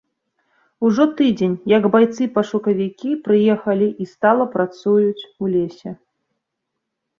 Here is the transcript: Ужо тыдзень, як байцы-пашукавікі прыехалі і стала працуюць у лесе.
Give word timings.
Ужо 0.87 1.05
тыдзень, 1.19 1.53
як 1.77 1.85
байцы-пашукавікі 1.95 3.11
прыехалі 3.29 3.89
і 4.05 4.09
стала 4.15 4.49
працуюць 4.57 5.27
у 5.41 5.55
лесе. 5.55 5.97